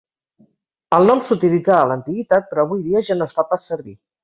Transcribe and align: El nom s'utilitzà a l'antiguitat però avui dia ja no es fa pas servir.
El 0.97 1.05
nom 1.11 1.21
s'utilitzà 1.25 1.77
a 1.81 1.85
l'antiguitat 1.91 2.51
però 2.55 2.67
avui 2.69 2.83
dia 2.89 3.05
ja 3.11 3.21
no 3.21 3.31
es 3.31 3.39
fa 3.39 3.49
pas 3.55 3.71
servir. 3.73 3.99